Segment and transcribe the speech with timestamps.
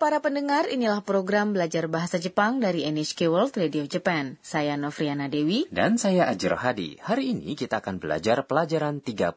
[0.00, 4.40] para pendengar, inilah program belajar bahasa Jepang dari NHK World Radio Japan.
[4.40, 5.68] Saya Novriana Dewi.
[5.68, 6.96] Dan saya Ajiro Hadi.
[6.96, 9.36] Hari ini kita akan belajar pelajaran 38.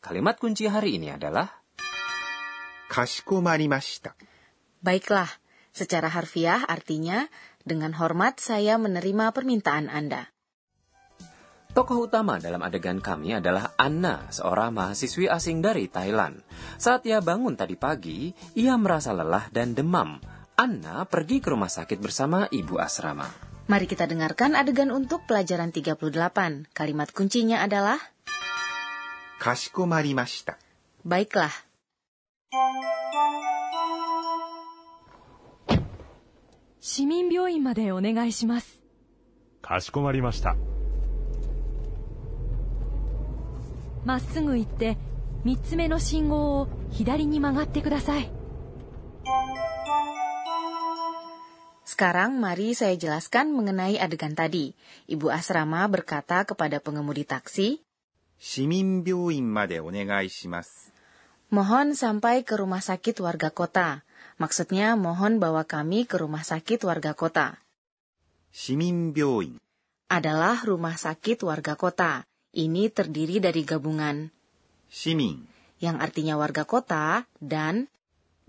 [0.00, 1.52] Kalimat kunci hari ini adalah...
[2.88, 4.16] Kasikomarimashita.
[4.80, 5.28] Baiklah,
[5.76, 7.28] secara harfiah artinya,
[7.60, 10.32] dengan hormat saya menerima permintaan Anda.
[11.77, 16.37] Tokoh utama dalam adegan kami adalah Anna, seorang mahasiswi asing dari Thailand.
[16.77, 20.21] Saat ia bangun tadi pagi, ia merasa lelah dan demam.
[20.53, 23.25] Anna pergi ke rumah sakit bersama ibu asrama.
[23.65, 25.97] Mari kita dengarkan adegan untuk pelajaran 38.
[26.77, 27.97] Kalimat kuncinya adalah,
[29.39, 30.57] かしこまりました。
[31.05, 31.49] baiklah.
[36.79, 38.79] 市民病院までお願いします。
[39.61, 40.55] かしこまりました。
[44.07, 44.97] まっすぐ行って、
[45.43, 48.31] 三つ目の信号を左に曲がってください。
[51.83, 54.73] Sekarang mari saya jelaskan mengenai adegan tadi.
[55.05, 57.85] Ibu asrama berkata kepada pengemudi taksi,
[58.39, 60.91] 市民病院までお願いします。
[61.53, 64.03] mohon sampai ke rumah sakit warga kota.
[64.41, 67.61] Maksudnya mohon bawa kami ke rumah sakit warga kota.
[68.51, 69.61] 市民病院、
[70.09, 72.25] Adalah rumah sakit warga kota.
[72.58, 74.34] ini terdiri dari gabungan
[74.90, 75.46] shimin
[75.78, 77.86] yang artinya warga kota dan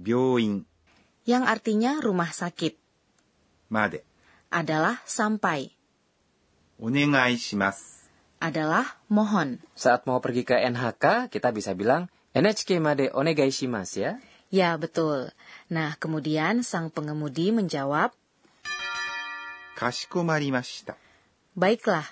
[0.01, 0.65] byoin
[1.29, 2.73] yang artinya rumah sakit.
[3.69, 4.01] Made
[4.49, 5.69] adalah sampai.
[6.81, 7.99] Onegai shimasu
[8.39, 9.59] adalah mohon.
[9.75, 14.13] Saat mau pergi ke NHK, kita bisa bilang NHK made onegai shimasu ya.
[14.49, 15.29] Ya, betul.
[15.69, 18.15] Nah, kemudian sang pengemudi menjawab
[19.77, 20.97] Kashikomarimashita.
[21.53, 22.07] Baiklah,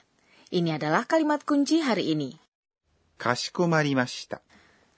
[0.47, 2.31] ini adalah kalimat kunci hari ini.
[3.17, 4.39] Kasikomarimashita.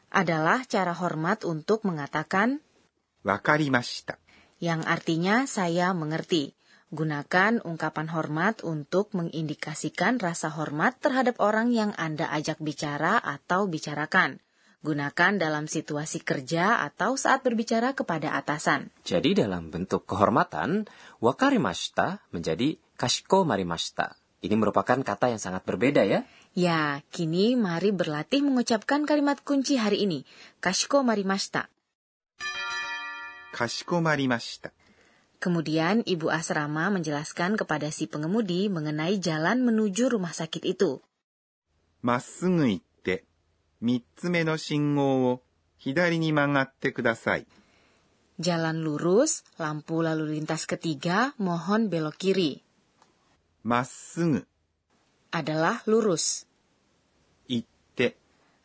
[0.10, 2.60] adalah cara hormat untuk mengatakan
[3.22, 4.18] wakarimashita
[4.60, 6.54] yang artinya saya mengerti.
[6.90, 14.42] Gunakan ungkapan hormat untuk mengindikasikan rasa hormat terhadap orang yang Anda ajak bicara atau bicarakan.
[14.82, 18.90] Gunakan dalam situasi kerja atau saat berbicara kepada atasan.
[19.06, 20.90] Jadi dalam bentuk kehormatan,
[21.22, 24.19] wakarimashita menjadi kashiko marimashita.
[24.40, 26.24] Ini merupakan kata yang sangat berbeda ya.
[26.56, 30.24] Ya, kini mari berlatih mengucapkan kalimat kunci hari ini.
[30.64, 31.68] Kashiko marimashita.
[33.52, 34.72] Kashiko marimashita.
[35.40, 41.00] Kemudian ibu asrama menjelaskan kepada si pengemudi mengenai jalan menuju rumah sakit itu.
[42.00, 43.28] Masungu itte,
[43.84, 45.34] mitsume no shingou wo
[45.84, 47.44] hidari ni magatte kudasai.
[48.40, 52.64] Jalan lurus, lampu lalu lintas ketiga, mohon belok kiri.
[53.70, 54.42] Masung
[55.30, 56.50] adalah lurus.
[57.46, 58.18] Itte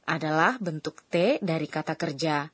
[0.09, 2.49] adalah bentuk T dari kata kerja.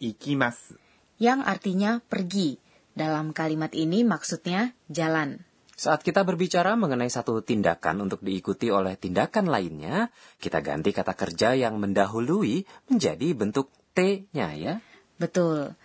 [0.00, 0.72] ikimas
[1.20, 2.56] yang artinya pergi.
[2.96, 5.36] Dalam kalimat ini maksudnya jalan.
[5.76, 10.08] Saat kita berbicara mengenai satu tindakan untuk diikuti oleh tindakan lainnya,
[10.40, 14.74] kita ganti kata kerja yang mendahului menjadi bentuk T-nya ya.
[15.20, 15.76] Betul.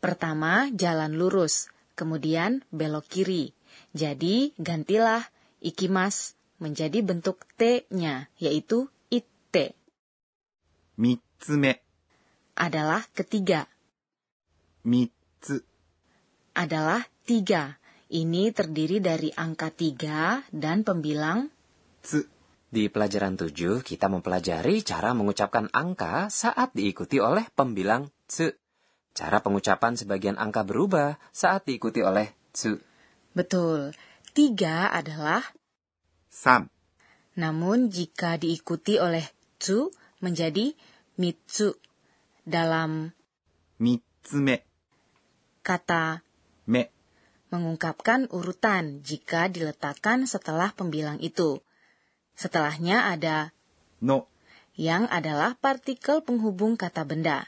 [0.00, 1.68] Pertama, jalan lurus.
[2.00, 3.52] Kemudian belok kiri.
[3.92, 5.20] Jadi, gantilah
[5.60, 9.76] ikimas menjadi bentuk T-nya, yaitu itte.
[11.00, 11.80] Mitsume
[12.52, 13.64] adalah ketiga.
[14.84, 15.64] Mitsu
[16.52, 17.80] adalah tiga.
[18.10, 21.46] Ini terdiri dari angka tiga dan pembilang
[22.02, 22.26] tsu.
[22.70, 28.50] Di pelajaran tujuh kita mempelajari cara mengucapkan angka saat diikuti oleh pembilang tsu.
[29.10, 32.78] Cara pengucapan sebagian angka berubah saat diikuti oleh tsu.
[33.30, 33.94] Betul
[34.32, 35.42] tiga adalah
[36.30, 36.70] sam.
[37.36, 39.24] Namun jika diikuti oleh
[39.60, 39.90] tsu
[40.24, 40.72] menjadi
[41.20, 41.76] mitsu.
[42.40, 43.12] Dalam
[43.76, 44.64] mitsume
[45.60, 46.24] kata
[46.66, 46.88] me
[47.52, 51.60] mengungkapkan urutan jika diletakkan setelah pembilang itu.
[52.32, 53.52] Setelahnya ada
[54.00, 54.32] no
[54.80, 57.44] yang adalah partikel penghubung kata benda.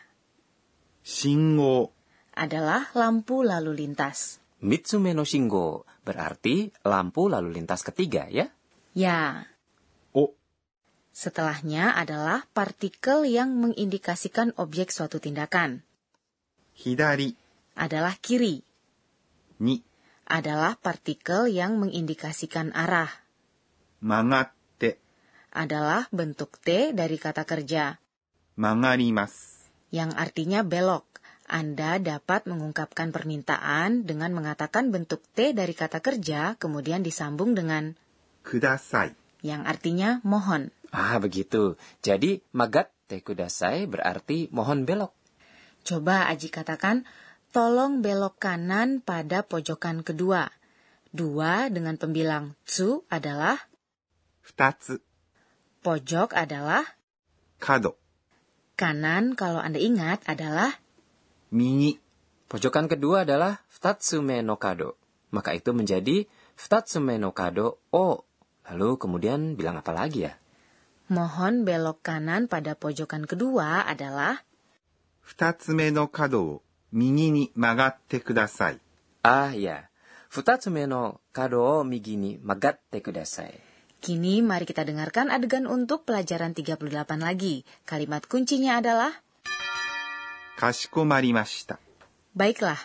[1.00, 1.96] Shingo
[2.36, 4.41] adalah lampu lalu lintas.
[4.62, 8.46] Mitsume no Shingo berarti lampu lalu lintas ketiga ya?
[8.94, 9.50] Ya.
[10.14, 10.38] Oh.
[11.10, 15.82] Setelahnya adalah partikel yang mengindikasikan objek suatu tindakan.
[16.78, 17.34] Hidari
[17.74, 18.62] adalah kiri.
[19.58, 19.82] Ni
[20.30, 23.10] adalah partikel yang mengindikasikan arah.
[23.98, 25.02] Mangatte
[25.50, 27.98] adalah bentuk T dari kata kerja.
[28.54, 31.11] Mangarimas yang artinya belok.
[31.52, 37.92] Anda dapat mengungkapkan permintaan dengan mengatakan bentuk T dari kata kerja, kemudian disambung dengan
[38.40, 39.12] kudasai,
[39.44, 40.72] yang artinya mohon.
[40.88, 41.76] Ah, begitu.
[42.00, 45.12] Jadi, magat te kudasai berarti mohon belok.
[45.84, 47.04] Coba Aji katakan,
[47.52, 50.48] tolong belok kanan pada pojokan kedua.
[51.12, 53.60] Dua dengan pembilang tsu adalah
[54.40, 54.96] futatsu.
[55.84, 56.80] Pojok adalah
[57.60, 58.00] kado.
[58.80, 60.72] Kanan kalau Anda ingat adalah
[61.52, 62.00] mini.
[62.48, 64.96] Pojokan kedua adalah futatsume no kado.
[65.32, 68.24] Maka itu menjadi futatsume no kado o.
[68.72, 70.34] Lalu kemudian bilang apa lagi ya?
[71.12, 74.40] Mohon belok kanan pada pojokan kedua adalah
[75.24, 78.76] futatsume no kado mini ni magatte kudasai.
[79.24, 79.88] Ah ya,
[80.28, 83.72] futatsume no kado o migi ni magatte kudasai.
[84.02, 86.90] Kini mari kita dengarkan adegan untuk pelajaran 38
[87.22, 87.62] lagi.
[87.86, 89.14] Kalimat kuncinya adalah
[90.62, 91.80] かしこまりました。
[92.36, 92.76] baiklah.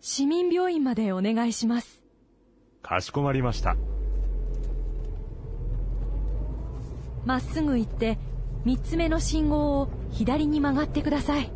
[0.00, 2.04] 市民病院までお願いします
[2.80, 3.74] かしこまりました。
[7.26, 8.16] まっすぐ行って
[8.64, 11.50] 3つ目の信号を左に曲がってください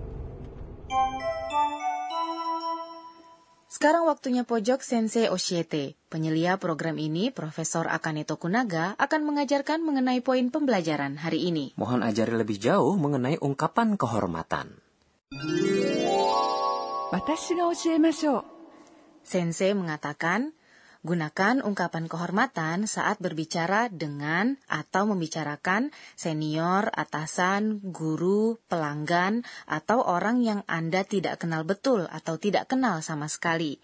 [3.69, 5.95] Sekarang waktunya pojok Sensei Oshiete.
[6.07, 11.75] Penyelia program ini, Profesor Akane Tokunaga, akan mengajarkan mengenai poin pembelajaran hari ini.
[11.75, 14.79] Mohon ajari lebih jauh mengenai ungkapan kehormatan.
[19.27, 20.55] Sensei mengatakan,
[21.07, 30.61] Gunakan ungkapan kehormatan saat berbicara dengan atau membicarakan senior, atasan, guru, pelanggan, atau orang yang
[30.67, 33.79] Anda tidak kenal betul atau tidak kenal sama sekali.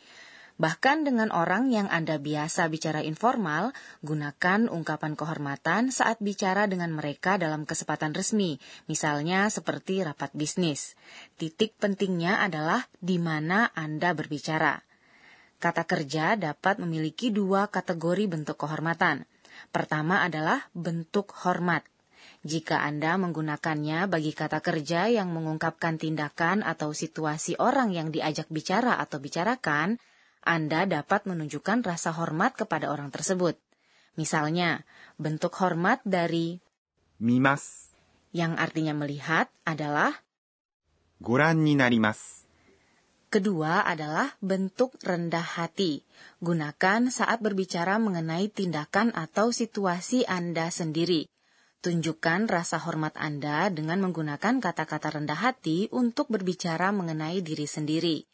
[0.60, 3.72] Bahkan dengan orang yang Anda biasa bicara informal,
[4.04, 10.92] gunakan ungkapan kehormatan saat bicara dengan mereka dalam kesempatan resmi, misalnya seperti rapat bisnis.
[11.40, 14.84] Titik pentingnya adalah di mana Anda berbicara.
[15.62, 19.24] Kata kerja dapat memiliki dua kategori bentuk kehormatan.
[19.70, 21.86] Pertama adalah bentuk hormat.
[22.42, 28.98] Jika Anda menggunakannya bagi kata kerja yang mengungkapkan tindakan atau situasi orang yang diajak bicara
[28.98, 30.02] atau bicarakan,
[30.42, 33.54] anda dapat menunjukkan rasa hormat kepada orang tersebut.
[34.18, 34.84] Misalnya,
[35.16, 36.60] bentuk hormat dari
[37.22, 37.94] mimas
[38.34, 40.12] yang artinya melihat adalah
[41.22, 41.62] goran.
[43.32, 46.04] Kedua adalah bentuk rendah hati.
[46.44, 51.24] Gunakan saat berbicara mengenai tindakan atau situasi Anda sendiri.
[51.80, 58.28] Tunjukkan rasa hormat Anda dengan menggunakan kata-kata rendah hati untuk berbicara mengenai diri sendiri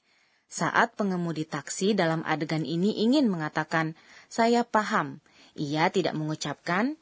[0.48, 3.92] saat pengemudi taksi dalam adegan ini ingin mengatakan,
[4.32, 5.20] saya paham.
[5.58, 6.96] Ia tidak mengucapkan,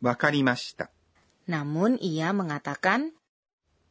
[0.00, 0.88] wakarimashita.
[1.48, 3.12] Namun ia mengatakan,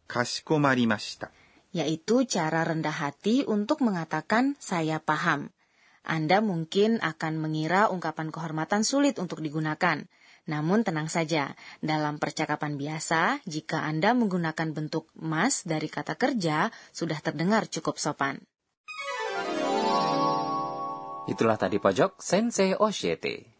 [0.09, 1.29] kashikomarimashita.
[1.75, 5.53] Yaitu cara rendah hati untuk mengatakan, saya paham.
[6.07, 10.07] Anda mungkin akan mengira ungkapan kehormatan sulit untuk digunakan.
[10.47, 17.19] Namun tenang saja, dalam percakapan biasa, jika Anda menggunakan bentuk mas dari kata kerja, sudah
[17.19, 18.39] terdengar cukup sopan.
[21.27, 23.59] Itulah tadi pojok Sensei Oshiete.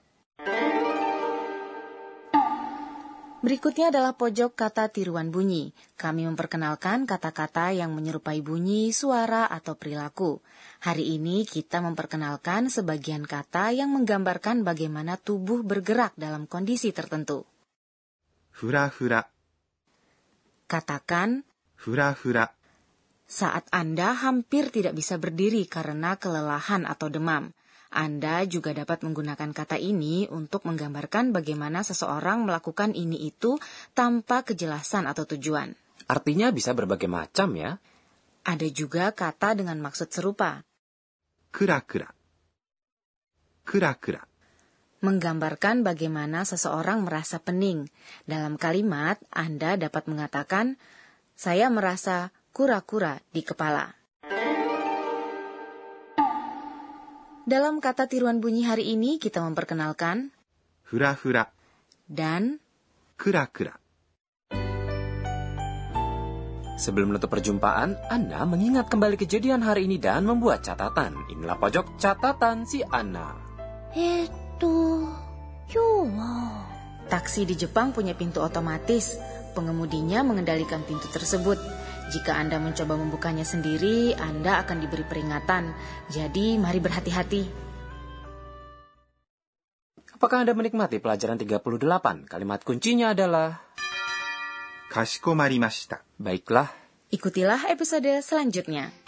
[3.43, 5.75] Berikutnya adalah pojok kata tiruan bunyi.
[5.99, 10.39] Kami memperkenalkan kata-kata yang menyerupai bunyi, suara, atau perilaku.
[10.83, 17.43] Hari ini kita memperkenalkan sebagian kata yang menggambarkan bagaimana tubuh bergerak dalam kondisi tertentu.
[18.57, 19.27] Hura-hura.
[20.67, 21.43] Katakan
[21.83, 22.51] hura-hura
[23.27, 27.51] saat Anda hampir tidak bisa berdiri karena kelelahan atau demam.
[27.91, 33.55] Anda juga dapat menggunakan kata ini untuk menggambarkan bagaimana seseorang melakukan ini itu
[33.95, 35.71] tanpa kejelasan atau tujuan.
[36.07, 37.75] Artinya bisa berbagai macam ya.
[38.47, 40.63] Ada juga kata dengan maksud serupa.
[41.51, 42.07] Kura-kura.
[43.67, 44.23] Kura-kura.
[45.03, 47.91] Menggambarkan bagaimana seseorang merasa pening.
[48.23, 50.79] Dalam kalimat, Anda dapat mengatakan,
[51.35, 53.96] saya merasa kura-kura di kepala.
[57.47, 60.35] Dalam kata tiruan bunyi hari ini kita memperkenalkan
[60.91, 61.47] hura-hura
[62.03, 62.59] dan
[63.15, 63.71] kura-kura.
[66.75, 71.15] Sebelum menutup perjumpaan, Anna mengingat kembali kejadian hari ini dan membuat catatan.
[71.31, 73.39] Inilah pojok catatan si Anna.
[73.95, 75.07] Itu
[75.71, 76.67] cuma
[77.07, 79.15] Taksi di Jepang punya pintu otomatis.
[79.55, 81.55] Pengemudinya mengendalikan pintu tersebut.
[82.07, 85.75] Jika Anda mencoba membukanya sendiri, Anda akan diberi peringatan.
[86.07, 87.67] Jadi, mari berhati-hati.
[90.15, 92.25] Apakah Anda menikmati pelajaran 38?
[92.25, 93.59] Kalimat kuncinya adalah
[94.87, 96.01] Kashikomarimashita.
[96.15, 96.71] Baiklah.
[97.11, 99.06] Ikutilah episode selanjutnya.